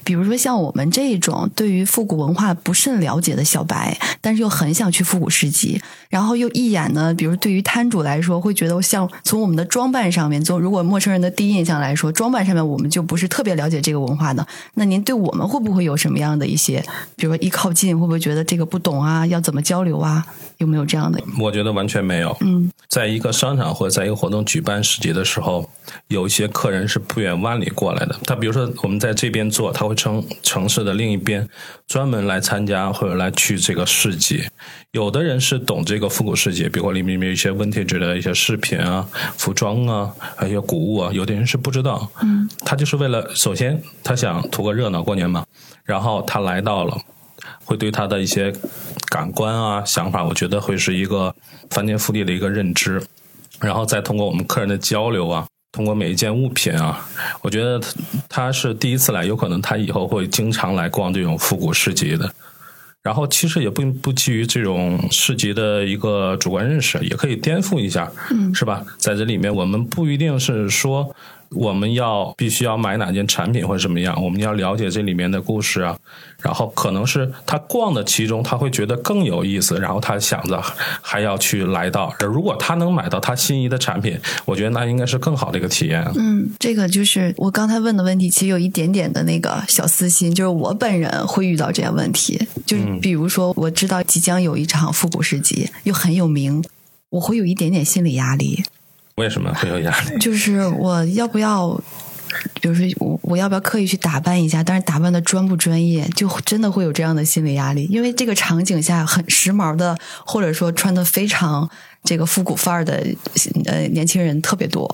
[0.07, 14.47] 比如说像我们这种对于复古文化不甚了解的小白，但是又很想去复古市集，然后又一眼呢，比如对于摊主来说，会觉得像从我们的装扮上面，从如果陌生人的第一印象来说，装扮上面我们就不是特别了解这个文化的。
[14.75, 16.81] 那您对我们会不会有什么样的一些，
[17.17, 19.27] 比如说一靠近，会不会觉得这个不懂啊？
[19.27, 20.25] 要怎么交流啊？
[20.59, 21.21] 有没有这样的？
[21.41, 22.35] 我觉得完全没有。
[22.43, 25.69] 嗯，在一个商场或者在一个活动举办市集的时候，
[26.07, 28.17] 有一些客人是不远万里过来的。
[28.25, 31.49] 他比如说我们在这边做，他会从城市的另一边
[31.89, 34.45] 专门来参加或者来去这个市集。
[34.93, 41.11] 有的人是懂这个复古市集，比如里面有一些 vintage 的一些饰品啊、服装啊、还有一些古物啊。
[41.13, 45.45] 有的人是不知道，嗯，他就是为了首先他想图个热闹过年嘛，
[45.85, 46.97] 然后他来到了。
[47.65, 48.53] 会对他的一些
[49.09, 51.35] 感官啊、想法，我觉得会是一个
[51.71, 53.01] 翻天覆地的一个认知，
[53.61, 55.47] 然后再通过我们客人的交流啊，
[55.77, 57.07] 通过每一件物品啊，
[57.43, 57.79] 我觉得
[58.31, 62.33] 他是第一次来，有可能他以后会经常来逛这种复古市集的。
[63.03, 68.83] 然后其实也不不基于这种市集的一个主观认识，也可以颠覆一下，嗯，是吧？
[68.97, 71.15] 在这里面，我们不一定是说。
[71.51, 74.21] 我们要必须要买哪件产品或者什么样？
[74.23, 75.97] 我们要了解这里面的故事啊，
[76.43, 80.63] 然后可能是他逛的其中，他会觉得更有意思，然后他想着
[81.01, 82.15] 还要去来到。
[82.21, 86.05] 如果他能买到他心仪的产品，我觉得那应该是更好的一个体验。
[86.17, 96.63] 嗯，这个就是我刚才问的问题，其实有一点点的那个小私心，就是我本人会遇到这样问题，就是比如说我知道即将有一场复古市集，又很有名，
[97.11, 98.65] 我会有一点点心理压力。
[99.17, 100.19] 为什么会有压力？
[100.21, 101.79] 就是我要不要
[102.61, 104.63] 比如说我我要不要刻意去打扮一下？
[104.63, 111.69] 但是打扮的专不专业，就真的会有这样的心理压力，因为这个场景下很时髦的，或者说穿的非常。
[112.07, 113.05] 这个复古范儿的
[113.67, 114.89] 呃年轻人特别多。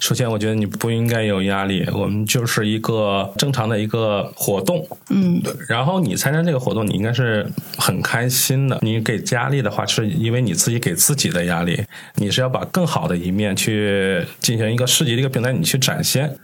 [0.00, 7.46] 首先，我觉得你不应该有压力，我们就是一个正常的一个活动，嗯，然后你参加这个活动，你应该是
[7.78, 8.78] 很开心的。
[8.82, 11.82] 你给压力的话，是因为你自己给自己的压力。
[12.16, 16.36] 你是要把更好的一面去进行一个市集的一个平台，你去展现。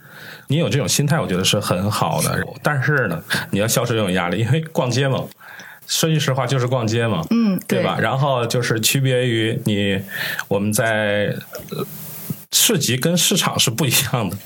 [0.47, 2.41] 你有这种心态，我觉得是很好的。
[2.61, 3.21] 但是呢，
[3.51, 5.23] 你要消除这种压力，因为逛街嘛。
[5.87, 7.97] 说句实话，就是逛街嘛，嗯，对吧？
[7.99, 9.99] 然后就是区别于你，
[10.47, 11.35] 我们在
[12.53, 14.37] 市集跟市场是不一样的，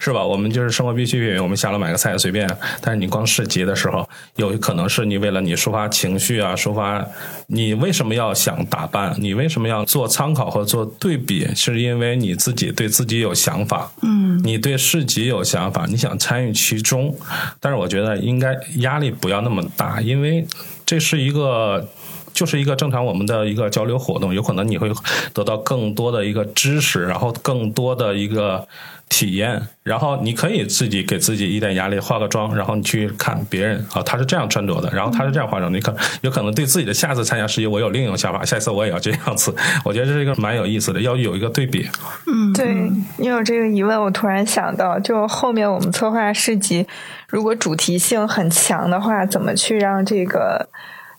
[0.00, 0.24] 是吧？
[0.24, 2.48] 我们就是生活必需品，我们下楼买个菜随便。
[2.80, 7.06] 但是你逛市集的时候，有可能是你为了你抒发情绪啊，抒发
[7.48, 17.14] 你为什么要想打扮，你为什么要做参考和做对比，是因为你自己对自己有想法，嗯，你对市集有想法，你想参与其中。
[17.60, 20.46] 但是我觉得应该压力不要那么大，因为。
[20.84, 21.88] 这是一个，
[22.32, 24.90] 就是一个正常我们的一个交流活动，有可能你会
[25.32, 28.66] 得到更多的一个知识，然后更多的一个
[29.08, 39.54] 体验，然后你可以自己给自己一点压力，化个妆，然后你去看别人啊，他是这样穿着的，然后他是这样化妆，你可有可能对自己的下次参加世界，我有另一种想法，下一次我也要这样子，
[39.84, 41.86] 我觉得这是一个蛮有意思的，要有一个对比。
[42.26, 46.86] 嗯，对你有这个疑问，我突然想到，就后面我们策划市集。
[47.28, 50.68] 如果主题性很强的话，怎么去让这个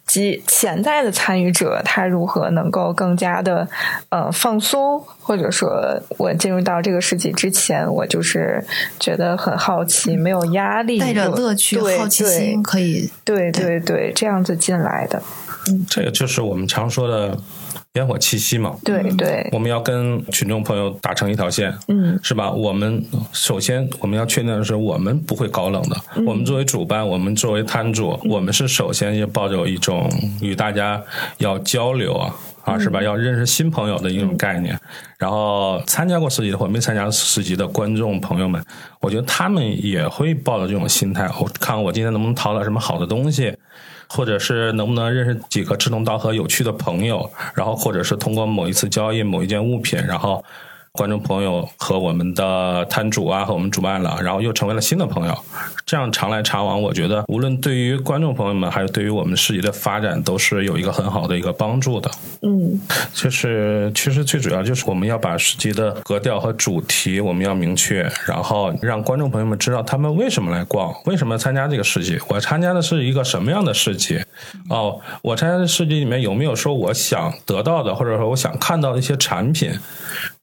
[0.05, 3.67] 及潜在的参与者他如何能够更加的
[4.09, 5.03] 呃放松？
[5.21, 8.63] 或者说我进入到这个世纪之前，我就是
[8.99, 15.23] 觉得很好奇，没有压力，带着乐趣、好奇心，可以对对对这样子进来的。
[15.68, 17.38] 嗯，这个就是我们常说的。
[17.93, 22.49] 烟火气息嘛，对对，我们要跟群众朋友打成一条线，嗯，是吧？
[22.49, 25.95] 我们首先我们要确定的是，我们不会高冷的。
[26.26, 30.09] 我们作为主办，我们作为摊主，我们是首先要抱着一种
[30.41, 30.99] 与大家
[31.38, 32.99] 要交流啊，啊，是吧？
[33.03, 34.76] 要认识新朋友的一种概念。
[35.20, 38.59] 然后参加过四级的或没参加四级的观众朋友们，
[39.01, 43.55] 我觉得他们也会抱着这种心态，我看我今天能不能淘到什么好的东西。
[44.16, 50.43] 或者是能不能认识几个志同道合、有趣的朋友，然后或者是通过某一次交易某一件物品，然后。
[50.95, 55.35] 观众朋友和我们的摊主啊，和我们主办了，然后又成为了新的朋友，
[55.87, 62.11] 这样常来常往，我觉得无论对于观众朋友们，还是对于我们市集的发展，都是有一个很好的一个帮助的。
[62.43, 62.79] 嗯，
[63.11, 74.23] 就是其实最主要就是我们要把市集的格调和主题我们要明确，然后让观众朋友们知道他们为什么来逛，为什么参加这个市集，我参加的是一个什么样的市集？
[74.69, 79.71] 哦，我参加的市集里面有没有说我想得到的，或者说我想看到的一些产品？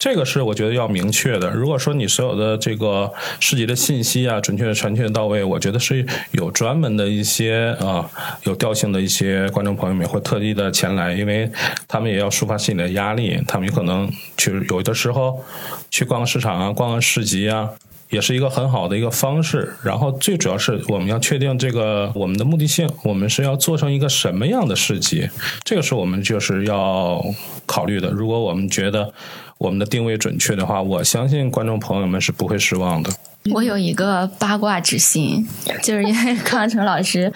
[0.01, 1.51] 这个是我觉得要明确的。
[1.51, 8.11] 如果说你所有的这个市集的信息啊，准确、全确到位，我觉得是有专门的一些啊
[8.45, 11.53] 有调性的一些观众朋友们会特地的前来，因为
[11.87, 15.45] 他们也要抒发心里的压力，他们有可能去有的时候
[15.91, 17.69] 去逛市场啊、逛个市集啊。
[18.09, 25.29] 也是一个很好的一个方式，然后最主要是我们要确定这个我们的目的性，我们是要做成一个什么样的市集，
[25.63, 27.25] 这个是我们就是要
[27.67, 28.11] 考虑的。
[28.11, 29.13] 如果我们觉得
[29.61, 33.13] 我们的定位准确的话，我相信观众朋友们是不会失望的。
[33.53, 35.47] 我有一个八卦之心，
[35.83, 37.31] 就是因为康成老师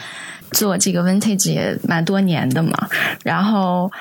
[0.50, 2.88] 做这个 vintage 也蛮多年的嘛，
[3.22, 3.92] 然后。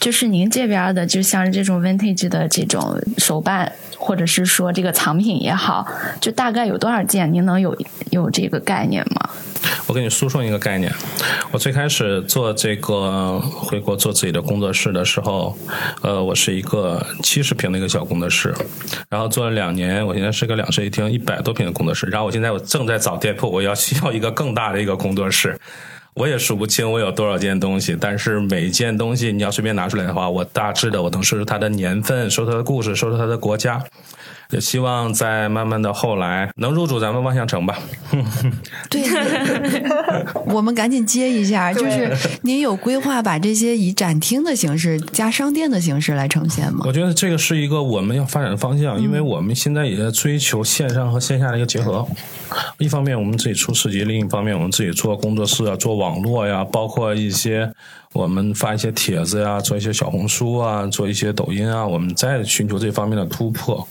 [0.00, 5.86] 就是您这边的，就像这种 vintage 的这种手办，或者是说这个藏品也好，
[6.20, 7.32] 就大概有多少件？
[7.32, 7.76] 您能有
[8.10, 9.30] 有这个概念吗？
[9.86, 10.92] 我给你输送一个概念。
[11.50, 15.56] 我最开始做这个回国做自己的工作室的时候，
[16.02, 18.54] 呃，我是一个七十平的一个小工作室，
[19.08, 25.58] 然后做了两年，我现在是个两室一厅一百多平的工作室，然后我现在我正在找店铺，我要需要一个更大的一个工作室。
[26.14, 33.82] 我也数不清我有多少件东西，但是每一件东西你要随便拿出来的话，我大致的我能说出它的年份，说它的故事，说出它的国家。
[34.52, 37.78] 也希望在慢慢的后来能入主咱们万象城吧。
[38.88, 39.02] 对，
[40.46, 46.84] 我们赶紧接一下，就是您有规划把这些以展厅的形式加商店的形式来呈现吗？
[46.86, 52.06] 我觉得这个是一个我们要发展的方向，因为我们现在也在追求线上和线下的一个结合。
[52.78, 57.72] 一方面我们自己出市集，另一方面我们自己做工作室啊，做网络呀，包括一些。
[58.12, 63.86] 我们发一些帖子呀，做一些小红书啊，做一些抖音啊，我们再寻求这方面的突破，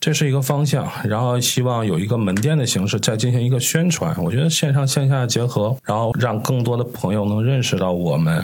[0.00, 0.90] 这是一个方向。
[1.04, 4.16] 然后希望有一个门店的形式，再进行一个宣传。
[4.22, 8.42] 我觉得线上线下结合，然后让更多的朋友能认识到我们，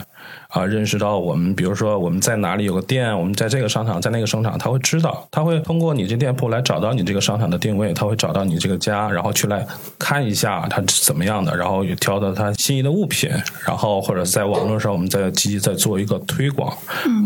[0.49, 9.65] 啊，认识到我们，比如说我们在哪里有个店，我们在这个商场，在那个商场，他会知道，他会通过你这店铺来找到你这个商场的定位，他会找到你这个家，然后去来
[9.97, 13.29] 看一下它是怎么样的，然后也挑到他心仪的物品，
[13.65, 16.71] 然后或者在网络上我们再积极再做一个推广。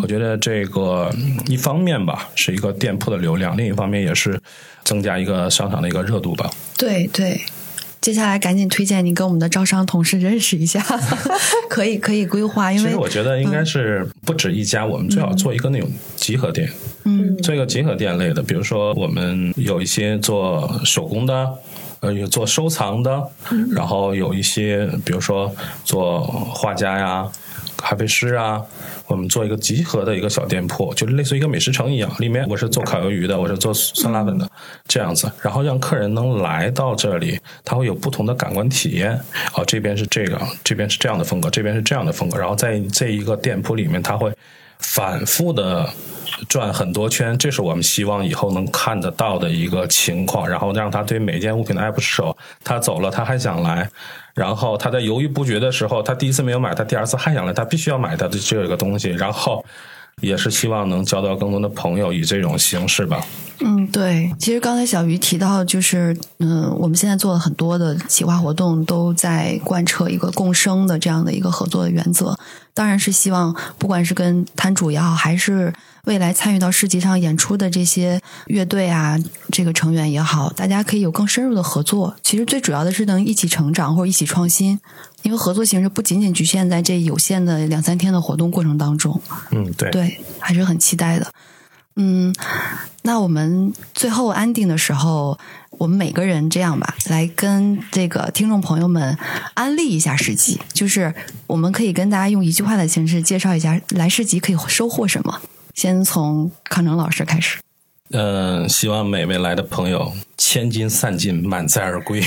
[0.02, 1.12] 我觉得这个
[1.48, 4.39] 一方面吧是一个店铺的流量，另一方面也是
[4.84, 6.50] 增加一个商场的一个热度吧。
[6.78, 7.41] 对对。
[8.00, 10.82] 接下来赶紧推荐你跟我们的招商同事认识一下，
[11.70, 12.72] 可以可以规划。
[12.72, 16.70] 因为其实我觉得应该是不止一家，我们最好做一个那种集合店，
[17.04, 18.41] 嗯，做一个集合店类的。
[18.41, 21.50] 比如说我们有一些做手工的，
[22.00, 23.22] 呃，有做收藏的，
[23.72, 27.28] 然后有一些比如说做画家呀、
[27.78, 28.61] 咖啡师啊。
[29.07, 34.49] 我们做一个集合的一个小店铺，就类似于一个美食城一样，里面我是做烤鱿鱼的，我是做酸辣粉的，
[34.86, 39.17] 这样子，然后让客人能来到这里，他会有不同的感官体验。
[39.53, 44.30] 哦，这边是这个，这边是这样的风格，这边是这样的风格，然后在这一个店铺里面，他会
[44.80, 45.89] 反复的
[46.48, 53.90] 转很多圈，这是我们希望以后能看得到的一个情况，然后让他对每件物品的爱不释手，他走了他还想来。
[54.34, 59.10] 然后他在犹豫不决的时候，他第一次没有买，他第二次还想来，他必须要买他的这个东西。
[59.10, 59.66] 然后
[60.22, 63.20] 也是希望能交到更多的朋友，以这种形式吧。
[63.60, 64.34] 嗯，对。
[64.38, 72.38] 其实刚才小鱼提到，就是嗯，我们现在做了很多的企划活动，都在贯彻一个共生的这样的一个合作的原则。
[72.74, 79.18] 当然是希望，不管是跟摊主也好，还是未来参与到市集上演出的这些乐队啊，
[79.51, 82.16] 这个成员也好，大家可以有更深入的合作。
[82.22, 84.80] 其实最主要的是能一起成长或者一起创新，
[85.24, 89.20] 因为合作形式不仅仅局限在这有限的两三天的活动过程当中。
[89.49, 91.26] 嗯，对，对，还是很期待的。
[92.00, 92.32] 嗯，
[93.02, 95.38] 那我们最后安定的时候，
[95.72, 99.18] 我们每个人这样吧，来跟这个听众朋友们
[99.56, 101.12] 安利一下市集，就是
[101.48, 105.41] 我们可以跟大家用一句话的形式介绍一下来市集可以收获什么。
[105.74, 107.58] 先从康成老师开始。
[108.12, 112.24] 嗯，希望每位来的朋友千金散尽，满载而归。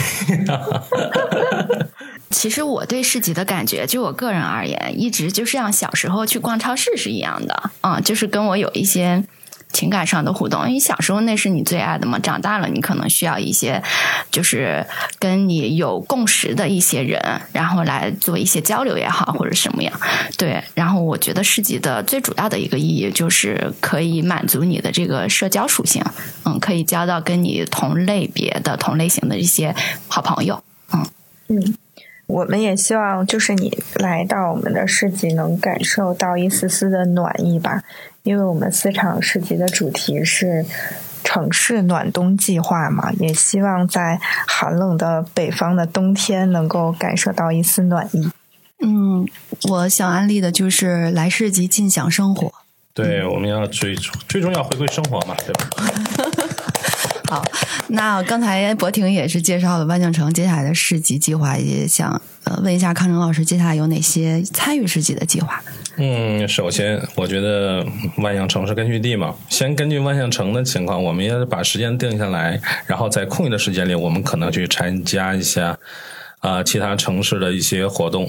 [2.31, 9.25] 其实我对市集的感觉，就我个人而言，一直就像小时候去逛超市是一样的啊，就是跟我有一些。
[9.73, 12.19] 情感上的互动，因为小时候那是你最爱的嘛。
[12.19, 13.83] 长大了，你可能需要一些，
[14.31, 14.85] 就是
[15.19, 17.21] 跟你有共识的一些人，
[17.53, 19.93] 然后来做一些交流也好，或者什么样。
[20.37, 26.05] 对，然后我觉得市集的最主要的一个意义就是可以满足你的这个社交属性，
[26.45, 29.75] 嗯，可以交到跟你同类别的、同类型的一些
[30.09, 30.63] 好朋友。
[30.93, 31.07] 嗯
[31.49, 31.75] 嗯，
[32.27, 37.83] 我们也希望就是你来到我们的市集，能感受到一丝丝的暖意吧。
[38.23, 40.65] 因为我们四场市集的主题是
[41.25, 48.31] 城市暖冬计划嘛，也希望在寒冷的北方的冬天能够感受到一丝暖意。
[48.83, 49.27] 嗯，
[49.69, 52.53] 我想安利的就是来市集尽享生活。
[52.93, 53.95] 对，我们要追
[54.29, 56.30] 最终要回归生活嘛，对吧？
[57.31, 57.45] 好，
[57.91, 65.63] 那刚才博婷也是介绍了万象城接下来的市集计划，也想呃问一下康成老师，接下来有哪些参与市集的计划？
[65.97, 75.79] 嗯，首先我觉得万象城是根据地嘛，先根据万象城的情况，我们也把时间定下来，然后在空余的时间里，我们可能去参加一下。
[76.41, 78.27] 啊，其他城市的一些活动，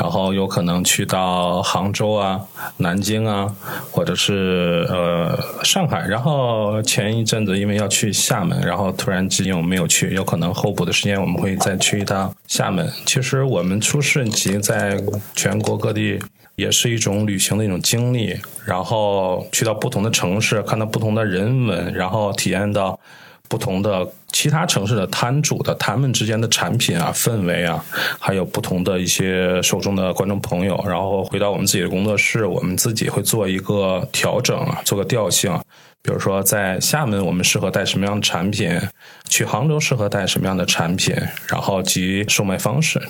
[0.00, 2.40] 然后有可能去到杭州啊、
[2.78, 3.54] 南京啊，
[3.90, 6.06] 或者是呃上海。
[6.08, 12.90] 然后前一阵子因为要去厦门，然后突然之间我没有去，有可能候补的时间我们会再去一趟厦门。
[13.04, 14.98] 其实我们出市集在
[15.36, 16.18] 全国各地
[16.56, 18.34] 也是一种旅行的一种经历，
[18.64, 22.98] 然后去到不同的城市，看到不同的人文，然后体验到。
[23.50, 27.84] 不同的其他城市的摊主的他们之间的产品啊、氛围啊，
[28.20, 35.52] 还有不同的一些受众的观众朋友，然后回到我们自己的工作室，我们自己会做一个调整，做个调性。
[36.00, 38.70] 比如说，在厦门我们适合带什么样的产品，
[39.28, 41.14] 去杭州适合带什么样的产品，
[41.48, 43.02] 然后及售卖方式。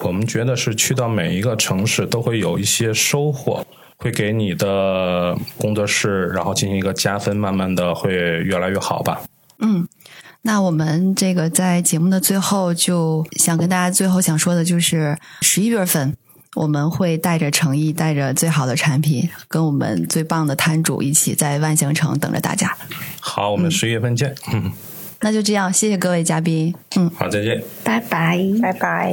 [0.00, 3.64] 我们觉得是去到每一个城市都会有一些收获，
[3.98, 9.20] 会给你的工作室然后进行一个加分，慢慢的会越来越好吧。
[9.58, 9.86] 嗯，
[10.42, 16.14] 那我们这个在节目的最后，就想跟大家最后想说的就是，十一月份
[16.54, 22.76] 我们会带着诚意，带着最好的产品，跟我们最棒的摊主一起在万象城等着大家。
[23.20, 24.34] 好，我们十一月份见。
[24.52, 24.70] 嗯，
[25.20, 26.74] 那就这样，谢谢各位嘉宾。
[26.96, 29.12] 嗯，好，再见，拜拜，拜拜。